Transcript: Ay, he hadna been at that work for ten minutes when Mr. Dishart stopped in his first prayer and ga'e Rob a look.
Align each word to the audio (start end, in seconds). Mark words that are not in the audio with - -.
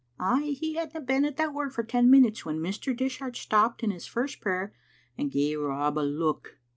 Ay, 0.19 0.55
he 0.59 0.73
hadna 0.77 0.99
been 0.99 1.23
at 1.25 1.37
that 1.37 1.53
work 1.53 1.71
for 1.71 1.83
ten 1.83 2.09
minutes 2.09 2.43
when 2.43 2.57
Mr. 2.59 2.97
Dishart 2.97 3.37
stopped 3.37 3.83
in 3.83 3.91
his 3.91 4.07
first 4.07 4.41
prayer 4.41 4.73
and 5.15 5.29
ga'e 5.31 5.55
Rob 5.55 5.95
a 5.95 5.99
look. 6.01 6.57